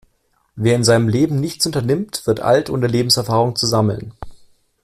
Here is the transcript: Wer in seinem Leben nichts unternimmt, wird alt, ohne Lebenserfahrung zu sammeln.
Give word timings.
Wer 0.55 0.75
in 0.75 0.83
seinem 0.83 1.07
Leben 1.07 1.39
nichts 1.39 1.63
unternimmt, 1.67 2.25
wird 2.25 2.39
alt, 2.39 2.71
ohne 2.71 2.87
Lebenserfahrung 2.87 3.55
zu 3.55 3.67
sammeln. 3.67 4.13